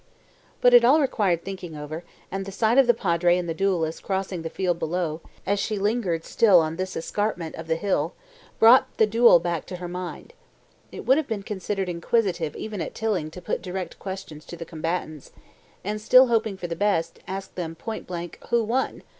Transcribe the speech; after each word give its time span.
But 0.61 0.73
it 0.73 0.83
all 0.83 0.99
required 0.99 1.45
thinking 1.45 1.77
over, 1.77 2.03
and 2.31 2.43
the 2.47 2.51
sight 2.51 2.79
of 2.79 2.87
the 2.87 2.93
Padre 2.95 3.37
and 3.37 3.47
the 3.47 3.53
duellists 3.53 4.01
crossing 4.01 4.41
the 4.41 4.49
field 4.49 4.79
below, 4.79 5.21
as 5.45 5.59
she 5.59 5.75
still 5.75 5.83
lingered 5.83 6.25
on 6.43 6.75
this 6.75 6.95
escarpment 6.97 7.53
of 7.53 7.67
the 7.67 7.75
hill, 7.75 8.15
brought 8.57 8.87
the 8.97 9.05
duel 9.05 9.37
back 9.37 9.67
to 9.67 9.75
her 9.75 9.87
mind. 9.87 10.33
It 10.91 11.05
would 11.05 11.17
have 11.17 11.27
been 11.27 11.43
considered 11.43 11.87
inquisitive 11.87 12.55
even 12.55 12.81
at 12.81 12.95
Tilling 12.95 13.29
to 13.29 13.43
put 13.43 13.61
direct 13.61 13.99
questions 13.99 14.43
to 14.45 14.57
the 14.57 14.65
combatants, 14.65 15.33
and 15.83 16.01
(still 16.01 16.25
hoping 16.25 16.57
for 16.57 16.65
the 16.65 16.75
best) 16.75 17.19
ask 17.27 17.53
them 17.53 17.75
point 17.75 18.07
blank 18.07 18.39
"Who 18.49 18.63
won?" 18.63 19.03